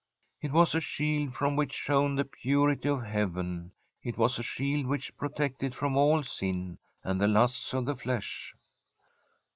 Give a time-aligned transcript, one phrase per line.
[0.41, 3.71] It was a shield from which shone the purity of heaven.
[4.01, 8.55] It was a shield which protected from all sin and the lusts of the flesh.